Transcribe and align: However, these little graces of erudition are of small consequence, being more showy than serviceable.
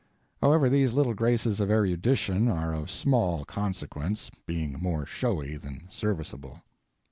However, 0.41 0.67
these 0.67 0.93
little 0.95 1.13
graces 1.13 1.59
of 1.59 1.69
erudition 1.69 2.47
are 2.47 2.73
of 2.73 2.89
small 2.89 3.45
consequence, 3.45 4.31
being 4.47 4.79
more 4.81 5.05
showy 5.05 5.57
than 5.57 5.87
serviceable. 5.91 6.63